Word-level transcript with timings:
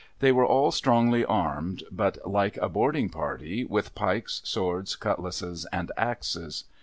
They 0.17 0.31
were 0.31 0.47
all 0.47 0.71
strongly 0.71 1.23
armed, 1.23 1.83
but 1.91 2.17
like 2.27 2.57
a 2.57 2.67
boarding 2.67 3.07
party, 3.09 3.63
with 3.63 3.93
pikes, 3.93 4.41
swords, 4.43 4.95
cutlasses, 4.95 5.67
and 5.71 5.91
axes. 5.95 6.63